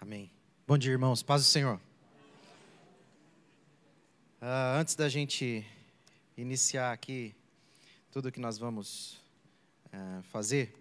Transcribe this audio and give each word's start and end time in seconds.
Amém. 0.00 0.30
Bom 0.66 0.76
dia, 0.76 0.90
irmãos. 0.90 1.22
Paz 1.22 1.42
do 1.42 1.48
Senhor. 1.48 1.80
Ah, 4.40 4.76
antes 4.76 4.96
da 4.96 5.08
gente 5.08 5.64
iniciar 6.36 6.92
aqui 6.92 7.34
tudo 8.10 8.32
que 8.32 8.40
nós 8.40 8.58
vamos 8.58 9.20
eh, 9.92 10.22
fazer, 10.32 10.74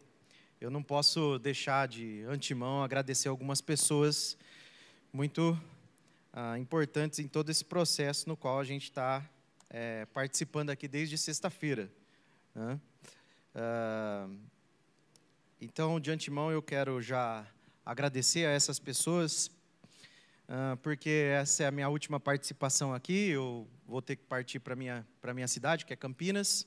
eu 0.59 0.71
não 0.71 0.81
posso 0.81 1.38
deixar 1.38 1.88
de 1.88 2.23
antemão 2.27 2.84
agradecer 2.84 3.27
algumas 3.27 3.61
pessoas 3.61 4.36
muito 5.13 5.59
ah, 6.34 6.57
importantes 6.57 7.20
em 7.20 7.27
todo 7.27 7.52
esse 7.52 7.63
processo 7.63 8.27
no 8.27 8.36
qual 8.36 8.59
a 8.59 8.63
gente 8.63 8.86
está 8.86 9.23
eh, 9.70 10.07
participando 10.13 10.71
aqui 10.71 10.88
desde 10.88 11.18
sexta-feira. 11.20 11.88
né? 12.55 12.79
Então, 15.62 16.00
de 16.00 16.09
antemão, 16.09 16.52
eu 16.52 16.62
quero 16.62 17.02
já 17.02 17.45
agradecer 17.86 18.45
a 18.45 18.52
essas 18.52 18.80
pessoas, 18.80 19.52
ah, 20.48 20.77
porque 20.81 21.09
essa 21.09 21.64
é 21.64 21.67
a 21.67 21.72
minha 21.72 21.90
última 21.90 22.20
participação 22.20 22.94
aqui. 22.94 23.30
Eu 23.30 23.67
vou 23.86 24.02
ter 24.02 24.16
que 24.16 24.23
partir 24.23 24.59
para 24.59 24.73
a 24.73 24.76
minha, 24.76 25.08
minha 25.34 25.48
cidade, 25.48 25.86
que 25.86 25.94
é 25.94 25.95
Campinas, 25.95 26.66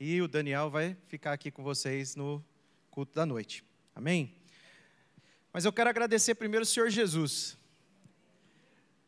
e 0.00 0.22
o 0.22 0.28
Daniel 0.28 0.70
vai 0.70 0.96
ficar 1.08 1.32
aqui 1.32 1.50
com 1.50 1.62
vocês 1.62 2.16
no 2.16 2.42
culto 2.90 3.14
da 3.14 3.26
noite. 3.26 3.64
Amém? 3.94 4.34
Mas 5.52 5.64
eu 5.64 5.72
quero 5.72 5.90
agradecer 5.90 6.34
primeiro 6.34 6.62
o 6.62 6.66
Senhor 6.66 6.88
Jesus, 6.88 7.58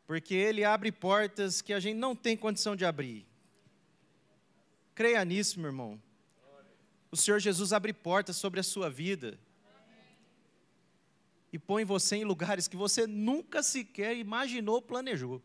porque 0.07 0.35
Ele 0.35 0.65
abre 0.65 0.93
portas 0.93 1.63
que 1.63 1.73
a 1.73 1.81
gente 1.81 1.97
não 1.97 2.15
tem 2.15 2.37
condição 2.37 2.77
de 2.77 2.85
abrir. 2.85 3.27
Creia 4.95 5.25
nisso, 5.25 5.59
meu 5.59 5.71
irmão. 5.71 6.01
O 7.15 7.17
Senhor 7.17 7.39
Jesus 7.39 7.73
abre 7.73 7.93
portas 7.93 8.37
sobre 8.37 8.59
a 8.59 8.63
sua 8.65 8.91
vida 8.91 9.39
e 11.53 11.61
põe 11.61 11.85
você 11.85 12.17
em 12.17 12.25
lugares 12.25 12.67
que 12.67 12.77
você 12.77 13.07
nunca 13.07 13.63
sequer 13.63 14.17
imaginou, 14.17 14.83
planejou. 14.83 15.41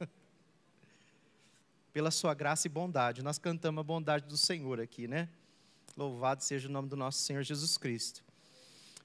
Pela 1.92 2.10
sua 2.10 2.32
graça 2.32 2.66
e 2.66 2.70
bondade. 2.70 3.22
Nós 3.22 3.36
cantamos 3.38 3.78
a 3.78 3.84
bondade 3.84 4.26
do 4.26 4.38
Senhor 4.38 4.80
aqui, 4.80 5.06
né? 5.06 5.28
Louvado 5.94 6.42
seja 6.42 6.66
o 6.66 6.72
nome 6.72 6.88
do 6.88 6.96
nosso 6.96 7.18
Senhor 7.18 7.42
Jesus 7.42 7.76
Cristo. 7.76 8.24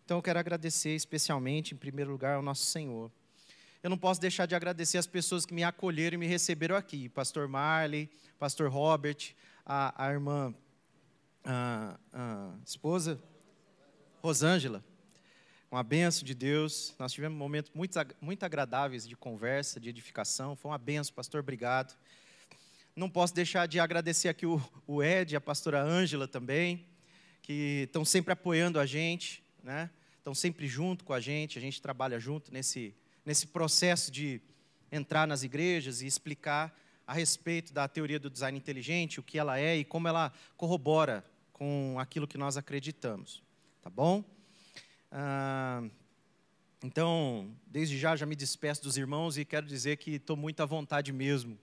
Então 0.05 0.17
eu 0.17 0.23
quero 0.23 0.39
agradecer 0.39 0.95
especialmente, 0.95 1.73
em 1.73 1.78
primeiro 1.78 2.11
lugar, 2.11 2.35
ao 2.35 2.41
nosso 2.41 2.67
Senhor. 2.67 3.11
Eu 3.83 3.89
não 3.89 3.97
posso 3.97 4.22
deixar 4.22 4.45
de 4.45 4.55
agradecer 4.55 4.97
as 4.97 5.08
pessoas 5.08 5.45
que 5.45 5.53
me 5.53 5.66
acolheram 5.66 6.16
e 6.16 6.19
me 6.19 6.25
receberam 6.25 6.78
aqui. 6.78 7.09
Pastor 7.09 7.50
Marley, 7.50 8.09
Pastor 8.39 8.69
Robert, 8.72 9.35
a, 9.66 10.05
a 10.05 10.09
irmã, 10.09 10.55
a, 11.48 12.00
a 12.14 12.53
esposa, 12.66 13.20
Rosângela 14.22 14.84
uma 15.72 15.84
benção 15.84 16.23
de 16.23 16.34
Deus. 16.34 16.95
Nós 16.98 17.12
tivemos 17.12 17.38
momentos 17.38 17.72
muito, 17.76 18.00
muito 18.22 18.44
agradáveis 18.44 19.08
de 19.08 19.16
conversa, 19.16 19.80
de 19.80 19.90
edificação. 19.90 20.56
Foi 20.56 20.72
uma 20.72 20.78
benção, 20.78 21.14
pastor, 21.14 21.42
obrigado. 21.42 21.95
Não 22.95 23.09
posso 23.09 23.34
deixar 23.34 23.68
de 23.68 23.80
agradecer 23.80 24.30
aqui 24.30 24.45
o, 24.45 24.62
o 24.88 25.03
Ed, 25.03 25.36
a 25.36 25.42
pastora 25.42 25.81
Ângela 25.81 26.28
também, 26.28 26.86
que 27.42 27.84
estão 27.84 28.03
sempre 28.06 28.34
apoiando 28.34 28.80
a 28.80 28.86
gente, 28.86 29.44
né? 29.62 29.90
estão 30.18 30.34
sempre 30.34 30.68
junto 30.68 31.03
com 31.03 31.14
a 31.14 31.20
gente, 31.20 31.58
a 31.58 31.62
gente 31.62 31.81
trabalha 31.81 32.20
junto 32.20 32.52
nesse, 32.52 32.95
nesse 33.25 33.48
processo 33.48 34.12
de 34.12 34.42
entrar 34.92 35.28
nas 35.28 35.44
igrejas 35.44 36.02
e 36.02 36.08
explicar 36.08 36.78
a 37.06 37.14
respeito 37.14 37.72
da 37.73 37.88
teoria 37.88 38.20
do 38.20 38.30
design 38.30 38.58
inteligente, 38.58 39.20
o 39.20 39.23
que 39.23 39.38
ela 39.38 39.59
é 39.59 39.78
e 39.78 39.86
como 39.86 40.08
ela 40.08 40.31
corrobora 40.58 41.23
com 41.58 41.97
aquilo 42.00 42.27
que 42.27 42.38
nós 42.38 42.55
acreditamos. 42.55 43.44
Tá 43.81 43.89
bom? 43.89 44.23
Ah, 45.11 45.83
então, 46.83 47.52
desde 47.66 47.97
já, 47.97 48.16
já 48.16 48.25
me 48.25 48.36
despeço 48.36 48.83
dos 48.83 48.97
irmãos 48.97 49.38
e 49.38 49.44
quero 49.44 49.66
dizer 49.66 49.97
que 49.97 50.12
estou 50.12 50.38
muito 50.38 50.62
à 50.62 50.66
vontade 50.66 51.12
mesmo 51.12 51.57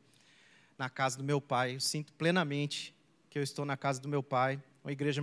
na 0.77 0.91
casa 0.91 1.17
do 1.17 1.25
meu 1.25 1.41
pai. 1.41 1.77
Eu 1.77 1.81
sinto 1.81 2.13
plenamente 2.15 2.95
que 3.31 3.39
eu 3.39 3.43
estou 3.43 3.65
na 3.65 3.77
casa 3.77 4.01
do 4.01 4.09
meu 4.09 4.23
pai, 4.23 4.61
uma 4.83 4.93
igreja 4.93 5.23